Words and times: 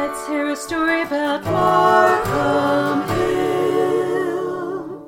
Let's 0.00 0.26
hear 0.26 0.48
a 0.48 0.56
story 0.56 1.02
about 1.02 1.44
Markham 1.44 3.06
Hill. 3.18 5.02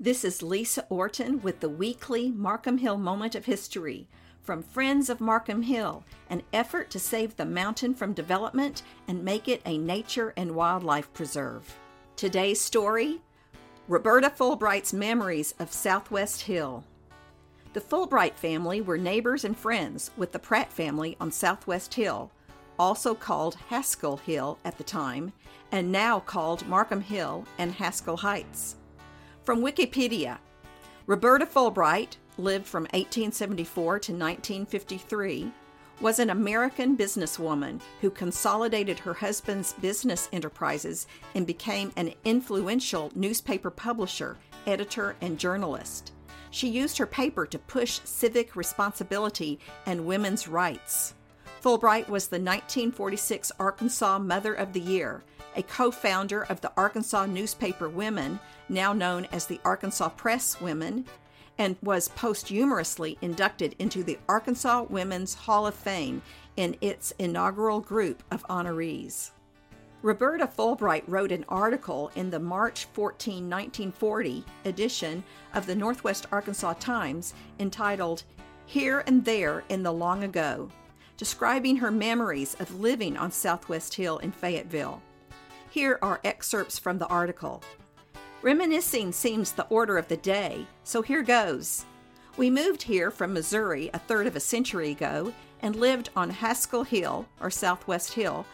This 0.00 0.24
is 0.24 0.42
Lisa 0.42 0.84
Orton 0.88 1.40
with 1.40 1.60
the 1.60 1.68
weekly 1.68 2.32
Markham 2.32 2.78
Hill 2.78 2.98
Moment 2.98 3.36
of 3.36 3.44
History 3.44 4.08
from 4.42 4.60
Friends 4.60 5.08
of 5.08 5.20
Markham 5.20 5.62
Hill, 5.62 6.02
an 6.28 6.42
effort 6.52 6.90
to 6.90 6.98
save 6.98 7.36
the 7.36 7.44
mountain 7.44 7.94
from 7.94 8.12
development 8.12 8.82
and 9.06 9.24
make 9.24 9.46
it 9.46 9.62
a 9.64 9.78
nature 9.78 10.34
and 10.36 10.56
wildlife 10.56 11.12
preserve. 11.12 11.78
Today's 12.16 12.60
story 12.60 13.22
Roberta 13.86 14.30
Fulbright's 14.30 14.92
Memories 14.92 15.54
of 15.60 15.72
Southwest 15.72 16.42
Hill. 16.42 16.82
The 17.72 17.80
Fulbright 17.80 18.34
family 18.34 18.80
were 18.80 18.98
neighbors 18.98 19.44
and 19.44 19.56
friends 19.56 20.10
with 20.16 20.32
the 20.32 20.40
Pratt 20.40 20.72
family 20.72 21.16
on 21.20 21.30
Southwest 21.30 21.94
Hill, 21.94 22.32
also 22.78 23.14
called 23.14 23.56
Haskell 23.68 24.18
Hill 24.18 24.58
at 24.64 24.78
the 24.78 24.84
time, 24.84 25.32
and 25.72 25.90
now 25.90 26.20
called 26.20 26.66
Markham 26.66 27.00
Hill 27.00 27.44
and 27.58 27.72
Haskell 27.72 28.18
Heights. 28.18 28.76
From 29.42 29.60
Wikipedia, 29.60 30.38
Roberta 31.06 31.46
Fulbright 31.46 32.16
lived 32.38 32.66
from 32.66 32.84
1874 32.84 33.98
to 34.00 34.12
1953, 34.12 35.52
was 36.00 36.18
an 36.18 36.30
American 36.30 36.96
businesswoman 36.96 37.80
who 38.00 38.10
consolidated 38.10 38.98
her 38.98 39.14
husband's 39.14 39.74
business 39.74 40.28
enterprises 40.32 41.06
and 41.34 41.46
became 41.46 41.92
an 41.96 42.12
influential 42.24 43.12
newspaper 43.14 43.70
publisher, 43.70 44.36
editor, 44.66 45.14
and 45.20 45.38
journalist. 45.38 46.12
She 46.50 46.68
used 46.68 46.98
her 46.98 47.06
paper 47.06 47.46
to 47.46 47.58
push 47.58 48.00
civic 48.04 48.56
responsibility 48.56 49.58
and 49.86 50.06
women's 50.06 50.48
rights. 50.48 51.14
Fulbright 51.64 52.10
was 52.10 52.26
the 52.26 52.36
1946 52.36 53.50
Arkansas 53.58 54.18
Mother 54.18 54.52
of 54.52 54.74
the 54.74 54.80
Year, 54.80 55.24
a 55.56 55.62
co 55.62 55.90
founder 55.90 56.42
of 56.42 56.60
the 56.60 56.70
Arkansas 56.76 57.24
newspaper 57.24 57.88
Women, 57.88 58.38
now 58.68 58.92
known 58.92 59.26
as 59.32 59.46
the 59.46 59.58
Arkansas 59.64 60.10
Press 60.10 60.60
Women, 60.60 61.06
and 61.56 61.76
was 61.82 62.10
posthumously 62.10 63.16
inducted 63.22 63.74
into 63.78 64.04
the 64.04 64.18
Arkansas 64.28 64.82
Women's 64.90 65.32
Hall 65.32 65.66
of 65.66 65.74
Fame 65.74 66.20
in 66.58 66.76
its 66.82 67.14
inaugural 67.18 67.80
group 67.80 68.22
of 68.30 68.46
honorees. 68.48 69.30
Roberta 70.02 70.46
Fulbright 70.46 71.04
wrote 71.06 71.32
an 71.32 71.46
article 71.48 72.10
in 72.14 72.28
the 72.28 72.40
March 72.40 72.84
14, 72.92 73.36
1940 73.36 74.44
edition 74.66 75.24
of 75.54 75.64
the 75.64 75.74
Northwest 75.74 76.26
Arkansas 76.30 76.74
Times 76.74 77.32
entitled 77.58 78.22
Here 78.66 79.02
and 79.06 79.24
There 79.24 79.64
in 79.70 79.82
the 79.82 79.92
Long 79.94 80.24
Ago, 80.24 80.68
describing 81.16 81.76
her 81.76 81.90
memories 81.90 82.56
of 82.60 82.80
living 82.80 83.16
on 83.16 83.30
Southwest 83.30 83.94
Hill 83.94 84.18
in 84.18 84.32
Fayetteville. 84.32 85.02
Here 85.70 85.98
are 86.02 86.20
excerpts 86.24 86.78
from 86.78 86.98
the 86.98 87.06
article. 87.06 87.62
Reminiscing 88.42 89.12
seems 89.12 89.52
the 89.52 89.66
order 89.66 89.96
of 89.96 90.08
the 90.08 90.16
day, 90.16 90.66
so 90.82 91.02
here 91.02 91.22
goes. 91.22 91.84
We 92.36 92.50
moved 92.50 92.82
here 92.82 93.10
from 93.10 93.32
Missouri 93.32 93.90
a 93.94 93.98
third 93.98 94.26
of 94.26 94.36
a 94.36 94.40
century 94.40 94.90
ago 94.90 95.32
and 95.60 95.76
lived 95.76 96.10
on 96.14 96.30
Haskell 96.30 96.84
Hill, 96.84 97.26
or 97.40 97.50
Southwest 97.50 98.12
Hill, 98.12 98.44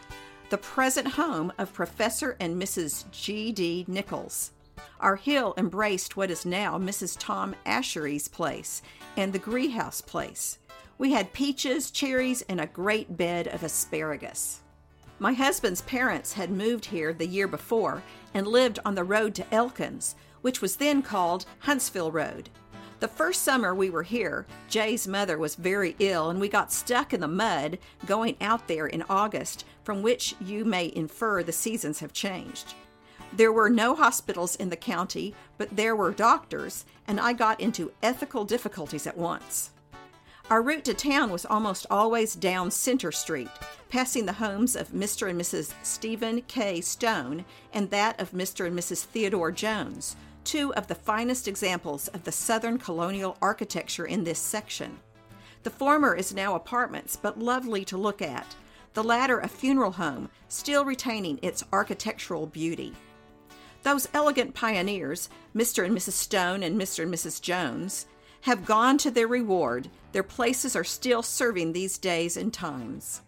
the 0.49 0.57
present 0.57 1.07
home 1.07 1.51
of 1.57 1.73
Professor 1.73 2.37
and 2.39 2.61
Mrs. 2.61 3.09
G. 3.11 3.51
D. 3.51 3.85
Nichols. 3.87 4.51
Our 4.99 5.15
hill 5.15 5.53
embraced 5.57 6.15
what 6.15 6.29
is 6.29 6.45
now 6.45 6.77
Mrs. 6.77 7.17
Tom 7.19 7.55
Ashery's 7.65 8.27
place 8.27 8.81
and 9.17 9.33
the 9.33 9.39
Greehouse 9.39 10.01
place. 10.01 10.59
We 11.01 11.13
had 11.13 11.33
peaches, 11.33 11.89
cherries, 11.89 12.43
and 12.43 12.61
a 12.61 12.67
great 12.67 13.17
bed 13.17 13.47
of 13.47 13.63
asparagus. 13.63 14.59
My 15.17 15.33
husband's 15.33 15.81
parents 15.81 16.33
had 16.33 16.51
moved 16.51 16.85
here 16.85 17.11
the 17.11 17.25
year 17.25 17.47
before 17.47 18.03
and 18.35 18.45
lived 18.45 18.77
on 18.85 18.93
the 18.93 19.03
road 19.03 19.33
to 19.33 19.51
Elkins, 19.51 20.13
which 20.41 20.61
was 20.61 20.75
then 20.75 21.01
called 21.01 21.47
Huntsville 21.61 22.11
Road. 22.11 22.51
The 22.99 23.07
first 23.07 23.41
summer 23.41 23.73
we 23.73 23.89
were 23.89 24.03
here, 24.03 24.45
Jay's 24.69 25.07
mother 25.07 25.39
was 25.39 25.55
very 25.55 25.95
ill 25.97 26.29
and 26.29 26.39
we 26.39 26.47
got 26.47 26.71
stuck 26.71 27.15
in 27.15 27.21
the 27.21 27.27
mud 27.27 27.79
going 28.05 28.35
out 28.39 28.67
there 28.67 28.85
in 28.85 29.03
August, 29.09 29.65
from 29.83 30.03
which 30.03 30.35
you 30.39 30.63
may 30.65 30.93
infer 30.95 31.41
the 31.41 31.51
seasons 31.51 31.99
have 32.01 32.13
changed. 32.13 32.75
There 33.33 33.51
were 33.51 33.71
no 33.71 33.95
hospitals 33.95 34.55
in 34.55 34.69
the 34.69 34.75
county, 34.75 35.33
but 35.57 35.75
there 35.75 35.95
were 35.95 36.11
doctors, 36.11 36.85
and 37.07 37.19
I 37.19 37.33
got 37.33 37.59
into 37.59 37.91
ethical 38.03 38.45
difficulties 38.45 39.07
at 39.07 39.17
once. 39.17 39.71
Our 40.51 40.61
route 40.61 40.83
to 40.83 40.93
town 40.93 41.31
was 41.31 41.45
almost 41.45 41.85
always 41.89 42.35
down 42.35 42.71
Center 42.71 43.13
Street, 43.13 43.47
passing 43.87 44.25
the 44.25 44.33
homes 44.33 44.75
of 44.75 44.89
Mr. 44.89 45.29
and 45.29 45.39
Mrs. 45.39 45.73
Stephen 45.81 46.41
K. 46.41 46.81
Stone 46.81 47.45
and 47.71 47.89
that 47.91 48.19
of 48.19 48.31
Mr. 48.31 48.67
and 48.67 48.77
Mrs. 48.77 49.05
Theodore 49.05 49.53
Jones, 49.53 50.17
two 50.43 50.73
of 50.73 50.87
the 50.87 50.95
finest 50.95 51.47
examples 51.47 52.09
of 52.09 52.25
the 52.25 52.33
Southern 52.33 52.77
colonial 52.79 53.37
architecture 53.41 54.05
in 54.05 54.25
this 54.25 54.39
section. 54.39 54.99
The 55.63 55.69
former 55.69 56.13
is 56.15 56.33
now 56.33 56.53
apartments, 56.55 57.15
but 57.15 57.39
lovely 57.39 57.85
to 57.85 57.97
look 57.97 58.21
at, 58.21 58.53
the 58.93 59.05
latter 59.05 59.39
a 59.39 59.47
funeral 59.47 59.91
home, 59.91 60.29
still 60.49 60.83
retaining 60.83 61.39
its 61.41 61.63
architectural 61.71 62.45
beauty. 62.45 62.91
Those 63.83 64.09
elegant 64.13 64.53
pioneers, 64.53 65.29
Mr. 65.55 65.85
and 65.85 65.97
Mrs. 65.97 66.11
Stone 66.11 66.61
and 66.61 66.77
Mr. 66.77 67.03
and 67.03 67.13
Mrs. 67.13 67.41
Jones, 67.41 68.05
have 68.41 68.65
gone 68.65 68.97
to 68.99 69.11
their 69.11 69.27
reward. 69.27 69.89
Their 70.11 70.23
places 70.23 70.75
are 70.75 70.83
still 70.83 71.23
serving 71.23 71.73
these 71.73 71.97
days 71.97 72.35
and 72.37 72.53
times. 72.53 73.21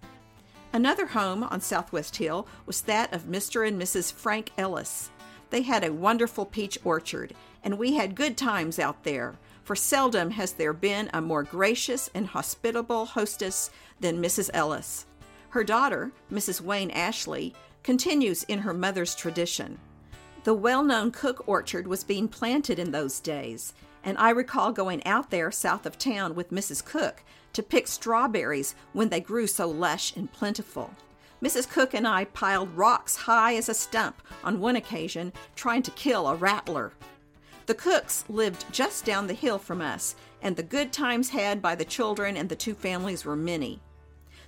Another 0.71 1.05
home 1.05 1.43
on 1.43 1.61
Southwest 1.61 2.15
Hill 2.15 2.47
was 2.65 2.81
that 2.81 3.13
of 3.13 3.23
Mr. 3.23 3.67
and 3.67 3.79
Mrs. 3.79 4.11
Frank 4.11 4.51
Ellis. 4.57 5.11
They 5.51 5.61
had 5.61 5.83
a 5.83 5.93
wonderful 5.93 6.47
peach 6.47 6.79
orchard, 6.83 7.35
and 7.63 7.77
we 7.77 7.93
had 7.93 8.15
good 8.15 8.35
times 8.35 8.79
out 8.79 9.03
there, 9.03 9.35
for 9.63 9.75
seldom 9.75 10.31
has 10.31 10.53
there 10.53 10.73
been 10.73 11.11
a 11.13 11.21
more 11.21 11.43
gracious 11.43 12.09
and 12.15 12.25
hospitable 12.25 13.05
hostess 13.05 13.69
than 13.99 14.21
Mrs. 14.21 14.49
Ellis. 14.51 15.05
Her 15.49 15.63
daughter, 15.63 16.11
Mrs. 16.31 16.59
Wayne 16.59 16.89
Ashley, 16.89 17.53
continues 17.83 18.41
in 18.43 18.59
her 18.59 18.73
mother's 18.73 19.13
tradition. 19.13 19.77
The 20.43 20.55
well 20.55 20.83
known 20.83 21.11
Cook 21.11 21.43
Orchard 21.47 21.87
was 21.87 22.03
being 22.03 22.27
planted 22.27 22.79
in 22.79 22.91
those 22.91 23.19
days, 23.19 23.73
and 24.03 24.17
I 24.17 24.29
recall 24.29 24.71
going 24.71 25.05
out 25.05 25.29
there 25.29 25.51
south 25.51 25.85
of 25.85 25.97
town 25.97 26.35
with 26.35 26.51
Mrs. 26.51 26.83
Cook 26.83 27.23
to 27.53 27.63
pick 27.63 27.87
strawberries 27.87 28.75
when 28.91 29.09
they 29.09 29.19
grew 29.19 29.47
so 29.47 29.67
lush 29.67 30.15
and 30.15 30.31
plentiful. 30.31 30.93
Mrs. 31.41 31.69
Cook 31.69 31.93
and 31.93 32.07
I 32.07 32.25
piled 32.25 32.75
rocks 32.75 33.15
high 33.17 33.55
as 33.55 33.67
a 33.67 33.73
stump 33.73 34.21
on 34.43 34.59
one 34.59 34.75
occasion 34.75 35.33
trying 35.55 35.83
to 35.83 35.91
kill 35.91 36.27
a 36.27 36.35
rattler. 36.35 36.93
The 37.65 37.73
Cooks 37.73 38.25
lived 38.27 38.65
just 38.71 39.05
down 39.05 39.27
the 39.27 39.33
hill 39.33 39.57
from 39.57 39.81
us, 39.81 40.15
and 40.41 40.55
the 40.55 40.63
good 40.63 40.91
times 40.91 41.29
had 41.29 41.61
by 41.61 41.75
the 41.75 41.85
children 41.85 42.35
and 42.35 42.49
the 42.49 42.55
two 42.55 42.73
families 42.73 43.23
were 43.23 43.35
many. 43.35 43.79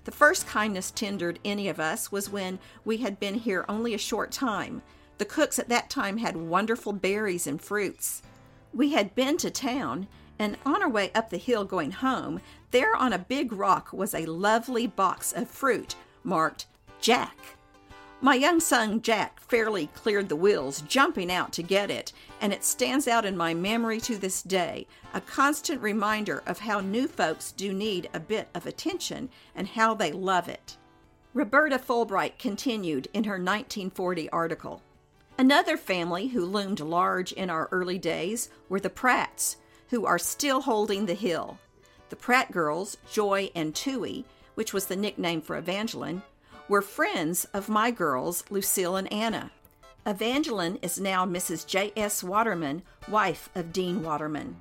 The 0.05 0.11
first 0.11 0.47
kindness 0.47 0.91
tendered 0.91 1.39
any 1.43 1.67
of 1.67 1.79
us 1.79 2.11
was 2.11 2.29
when 2.29 2.59
we 2.83 2.97
had 2.97 3.19
been 3.19 3.35
here 3.35 3.65
only 3.67 3.93
a 3.93 3.97
short 3.97 4.31
time. 4.31 4.81
The 5.17 5.25
Cooks 5.25 5.59
at 5.59 5.69
that 5.69 5.89
time 5.89 6.17
had 6.17 6.37
wonderful 6.37 6.93
berries 6.93 7.47
and 7.47 7.61
fruits. 7.61 8.21
We 8.75 8.91
had 8.91 9.15
been 9.15 9.37
to 9.37 9.49
town, 9.49 10.09
and 10.37 10.57
on 10.65 10.83
our 10.83 10.89
way 10.89 11.09
up 11.15 11.29
the 11.29 11.37
hill 11.37 11.63
going 11.63 11.91
home, 11.91 12.41
there 12.71 12.93
on 12.93 13.13
a 13.13 13.17
big 13.17 13.53
rock 13.53 13.93
was 13.93 14.13
a 14.13 14.25
lovely 14.25 14.85
box 14.85 15.31
of 15.31 15.49
fruit 15.49 15.95
marked 16.25 16.65
Jack. 16.99 17.37
My 18.19 18.35
young 18.35 18.59
son 18.59 19.01
Jack 19.01 19.39
fairly 19.39 19.87
cleared 19.87 20.27
the 20.27 20.35
wheels, 20.35 20.81
jumping 20.81 21.31
out 21.31 21.53
to 21.53 21.63
get 21.63 21.89
it, 21.89 22.11
and 22.41 22.51
it 22.51 22.65
stands 22.65 23.07
out 23.07 23.23
in 23.23 23.37
my 23.37 23.53
memory 23.53 24.01
to 24.01 24.17
this 24.17 24.41
day, 24.41 24.87
a 25.13 25.21
constant 25.21 25.81
reminder 25.81 26.43
of 26.45 26.59
how 26.59 26.81
new 26.81 27.07
folks 27.07 27.53
do 27.53 27.71
need 27.71 28.09
a 28.13 28.19
bit 28.19 28.49
of 28.53 28.65
attention 28.65 29.29
and 29.55 29.69
how 29.69 29.93
they 29.93 30.11
love 30.11 30.49
it. 30.49 30.75
Roberta 31.33 31.79
Fulbright 31.79 32.37
continued 32.37 33.07
in 33.13 33.23
her 33.23 33.35
1940 33.35 34.29
article. 34.31 34.81
Another 35.37 35.75
family 35.75 36.27
who 36.27 36.45
loomed 36.45 36.79
large 36.79 37.33
in 37.33 37.49
our 37.49 37.67
early 37.71 37.97
days 37.97 38.49
were 38.69 38.79
the 38.79 38.89
Pratts, 38.89 39.57
who 39.89 40.05
are 40.05 40.17
still 40.17 40.61
holding 40.61 41.05
the 41.05 41.13
hill. 41.13 41.59
The 42.09 42.15
Pratt 42.15 42.53
girls, 42.53 42.95
Joy 43.11 43.51
and 43.53 43.75
Tui, 43.75 44.25
which 44.55 44.71
was 44.71 44.85
the 44.85 44.95
nickname 44.95 45.41
for 45.41 45.57
Evangeline, 45.57 46.21
were 46.69 46.81
friends 46.81 47.43
of 47.53 47.67
my 47.67 47.91
girls, 47.91 48.45
Lucille 48.49 48.95
and 48.95 49.11
Anna. 49.11 49.51
Evangeline 50.05 50.79
is 50.81 51.01
now 51.01 51.25
Mrs. 51.25 51.67
J.S. 51.67 52.23
Waterman, 52.23 52.83
wife 53.09 53.49
of 53.55 53.73
Dean 53.73 54.03
Waterman. 54.03 54.55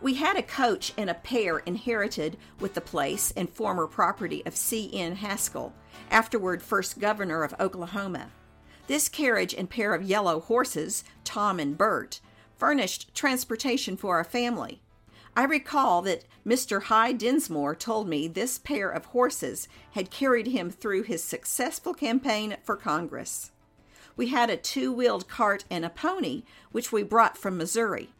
We 0.00 0.14
had 0.14 0.36
a 0.36 0.42
coach 0.42 0.92
and 0.98 1.08
a 1.08 1.14
pair 1.14 1.58
inherited 1.58 2.36
with 2.58 2.74
the 2.74 2.80
place 2.80 3.32
and 3.36 3.48
former 3.48 3.86
property 3.86 4.42
of 4.44 4.56
C.N. 4.56 5.16
Haskell, 5.16 5.72
afterward 6.10 6.62
first 6.62 6.98
governor 6.98 7.44
of 7.44 7.54
Oklahoma. 7.60 8.30
This 8.86 9.08
carriage 9.08 9.54
and 9.54 9.70
pair 9.70 9.94
of 9.94 10.02
yellow 10.02 10.40
horses, 10.40 11.04
Tom 11.24 11.58
and 11.58 11.76
Bert, 11.76 12.20
furnished 12.56 13.14
transportation 13.14 13.96
for 13.96 14.16
our 14.16 14.24
family. 14.24 14.82
I 15.36 15.44
recall 15.44 16.02
that 16.02 16.24
Mr. 16.46 16.84
Hugh 16.84 17.16
Dinsmore 17.16 17.74
told 17.74 18.08
me 18.08 18.28
this 18.28 18.58
pair 18.58 18.90
of 18.90 19.06
horses 19.06 19.68
had 19.92 20.10
carried 20.10 20.48
him 20.48 20.70
through 20.70 21.02
his 21.02 21.24
successful 21.24 21.94
campaign 21.94 22.56
for 22.62 22.76
Congress. 22.76 23.50
We 24.16 24.28
had 24.28 24.50
a 24.50 24.56
two 24.56 24.92
wheeled 24.92 25.28
cart 25.28 25.64
and 25.70 25.84
a 25.84 25.90
pony, 25.90 26.42
which 26.70 26.92
we 26.92 27.02
brought 27.02 27.36
from 27.36 27.56
Missouri. 27.56 28.10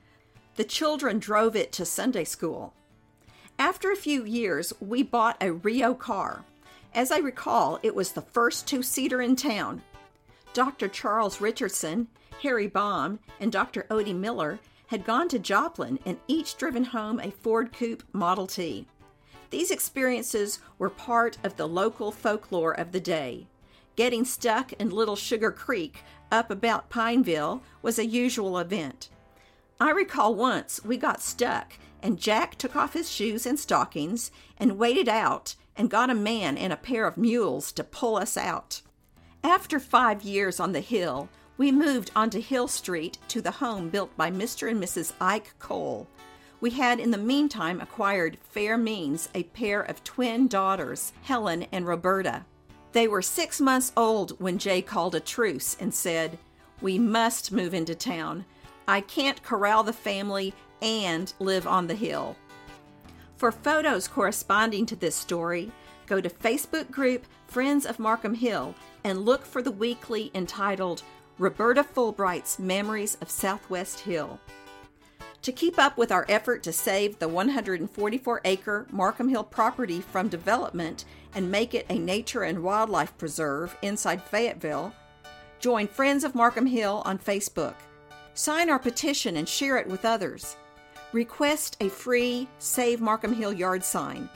The 0.56 0.64
children 0.64 1.19
drove 1.19 1.55
it 1.55 1.70
to 1.72 1.84
Sunday 1.84 2.25
school. 2.25 2.75
After 3.58 3.93
a 3.93 3.96
few 3.96 4.25
years, 4.25 4.72
we 4.81 5.02
bought 5.05 5.37
a 5.40 5.52
Reo 5.52 5.94
car. 5.94 6.44
As 6.93 7.12
I 7.12 7.19
recall, 7.19 7.78
it 7.82 7.94
was 7.94 8.12
the 8.12 8.22
first 8.22 8.67
two 8.67 8.82
seater 8.82 9.20
in 9.20 9.37
town. 9.37 9.82
Dr. 10.54 10.86
Charles 10.86 11.40
Richardson, 11.40 12.06
Harry 12.42 12.68
Baum, 12.68 13.18
and 13.40 13.50
Dr. 13.50 13.86
Odie 13.90 14.14
Miller 14.14 14.60
had 14.86 15.04
gone 15.04 15.28
to 15.28 15.38
Joplin 15.40 15.98
and 16.06 16.18
each 16.28 16.56
driven 16.56 16.84
home 16.84 17.18
a 17.18 17.32
Ford 17.32 17.72
Coupe 17.72 18.04
Model 18.12 18.46
T. 18.46 18.86
These 19.50 19.72
experiences 19.72 20.60
were 20.78 20.90
part 20.90 21.38
of 21.42 21.56
the 21.56 21.66
local 21.66 22.12
folklore 22.12 22.72
of 22.72 22.92
the 22.92 23.00
day. 23.00 23.48
Getting 23.96 24.24
stuck 24.24 24.72
in 24.74 24.90
Little 24.90 25.16
Sugar 25.16 25.50
Creek 25.50 26.04
up 26.30 26.52
about 26.52 26.88
Pineville 26.88 27.60
was 27.82 27.98
a 27.98 28.06
usual 28.06 28.56
event. 28.58 29.08
I 29.80 29.90
recall 29.90 30.36
once 30.36 30.84
we 30.84 30.96
got 30.96 31.20
stuck 31.20 31.72
and 32.00 32.18
Jack 32.18 32.56
took 32.56 32.76
off 32.76 32.92
his 32.92 33.10
shoes 33.10 33.44
and 33.44 33.58
stockings 33.58 34.30
and 34.56 34.78
waded 34.78 35.08
out 35.08 35.56
and 35.76 35.90
got 35.90 36.10
a 36.10 36.14
man 36.14 36.56
and 36.56 36.72
a 36.72 36.76
pair 36.76 37.08
of 37.08 37.16
mules 37.16 37.72
to 37.72 37.82
pull 37.82 38.16
us 38.16 38.36
out. 38.36 38.82
After 39.44 39.79
five 39.79 40.23
years 40.23 40.58
on 40.58 40.73
the 40.73 40.81
hill, 40.81 41.29
we 41.58 41.70
moved 41.70 42.11
onto 42.17 42.41
Hill 42.41 42.67
Street 42.67 43.19
to 43.29 43.43
the 43.43 43.50
home 43.50 43.91
built 43.91 44.17
by 44.17 44.31
Mr. 44.31 44.70
and 44.70 44.82
Mrs. 44.82 45.12
Ike 45.20 45.52
Cole. 45.58 46.08
We 46.62 46.70
had 46.70 46.99
in 46.99 47.11
the 47.11 47.19
meantime 47.19 47.79
acquired 47.79 48.38
fair 48.41 48.79
means 48.79 49.29
a 49.35 49.43
pair 49.43 49.82
of 49.82 50.02
twin 50.02 50.49
daughters, 50.49 51.12
Helen 51.25 51.67
and 51.73 51.87
Roberta. 51.87 52.46
They 52.93 53.06
were 53.06 53.20
six 53.20 53.61
months 53.61 53.93
old 53.99 54.31
when 54.41 54.56
Jay 54.56 54.81
called 54.81 55.14
a 55.14 55.20
truce 55.20 55.76
and 55.79 55.93
said, 55.93 56.38
We 56.81 56.99
must 56.99 57.52
move 57.52 57.75
into 57.75 57.94
town. 57.94 58.46
I 58.88 59.02
can't 59.02 59.43
corral 59.43 59.82
the 59.82 59.93
family 59.93 60.55
and 60.81 61.31
live 61.38 61.67
on 61.67 61.87
the 61.87 61.94
hill. 61.94 62.35
For 63.37 63.52
photos 63.52 64.08
corresponding 64.08 64.87
to 64.87 64.96
this 64.96 65.14
story, 65.14 65.70
go 66.06 66.23
to 66.23 66.31
Facebook 66.31 66.91
group 66.91 67.26
Friends 67.46 67.85
of 67.85 67.99
Markham 67.99 68.35
Hill 68.35 68.75
and 69.04 69.24
look 69.24 69.44
for 69.44 69.62
the 69.62 69.70
weekly 69.70 70.30
entitled 70.34 71.02
Roberta 71.38 71.84
Fulbright's 71.84 72.58
Memories 72.58 73.16
of 73.20 73.30
Southwest 73.30 74.00
Hill. 74.00 74.40
To 75.42 75.52
keep 75.52 75.78
up 75.78 75.98
with 75.98 76.10
our 76.10 76.24
effort 76.28 76.62
to 76.62 76.72
save 76.72 77.18
the 77.18 77.28
144 77.28 78.40
acre 78.46 78.86
Markham 78.90 79.28
Hill 79.28 79.44
property 79.44 80.00
from 80.00 80.28
development 80.28 81.04
and 81.34 81.50
make 81.50 81.74
it 81.74 81.84
a 81.90 81.98
nature 81.98 82.44
and 82.44 82.62
wildlife 82.62 83.16
preserve 83.18 83.76
inside 83.82 84.22
Fayetteville, 84.22 84.94
join 85.58 85.86
Friends 85.86 86.24
of 86.24 86.34
Markham 86.34 86.66
Hill 86.66 87.02
on 87.04 87.18
Facebook. 87.18 87.74
Sign 88.32 88.70
our 88.70 88.78
petition 88.78 89.36
and 89.36 89.48
share 89.48 89.76
it 89.76 89.86
with 89.86 90.04
others. 90.04 90.56
Request 91.12 91.76
a 91.80 91.88
free 91.90 92.48
Save 92.58 93.00
Markham 93.00 93.34
Hill 93.34 93.52
yard 93.52 93.84
sign. 93.84 94.30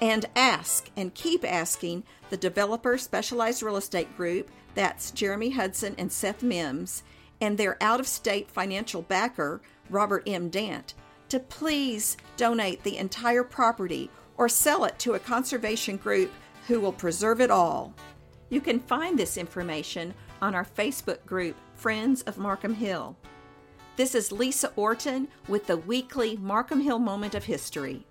And 0.00 0.26
ask 0.34 0.90
and 0.96 1.14
keep 1.14 1.44
asking 1.44 2.04
the 2.30 2.36
Developer 2.36 2.98
Specialized 2.98 3.62
Real 3.62 3.76
Estate 3.76 4.16
Group, 4.16 4.50
that's 4.74 5.10
Jeremy 5.12 5.50
Hudson 5.50 5.94
and 5.98 6.10
Seth 6.10 6.42
Mims, 6.42 7.04
and 7.40 7.56
their 7.56 7.82
out 7.82 8.00
of 8.00 8.08
state 8.08 8.50
financial 8.50 9.02
backer, 9.02 9.60
Robert 9.88 10.24
M. 10.26 10.48
Dant, 10.48 10.94
to 11.28 11.38
please 11.38 12.16
donate 12.36 12.82
the 12.82 12.96
entire 12.96 13.44
property 13.44 14.10
or 14.36 14.48
sell 14.48 14.84
it 14.84 14.98
to 14.98 15.14
a 15.14 15.18
conservation 15.18 15.96
group 15.96 16.32
who 16.66 16.80
will 16.80 16.92
preserve 16.92 17.40
it 17.40 17.50
all. 17.50 17.94
You 18.48 18.60
can 18.60 18.80
find 18.80 19.18
this 19.18 19.36
information 19.36 20.14
on 20.42 20.54
our 20.54 20.64
Facebook 20.64 21.24
group, 21.24 21.56
Friends 21.74 22.22
of 22.22 22.38
Markham 22.38 22.74
Hill. 22.74 23.16
This 23.96 24.14
is 24.14 24.32
Lisa 24.32 24.72
Orton 24.74 25.28
with 25.48 25.66
the 25.66 25.76
weekly 25.76 26.36
Markham 26.36 26.80
Hill 26.80 26.98
Moment 26.98 27.34
of 27.34 27.44
History. 27.44 28.06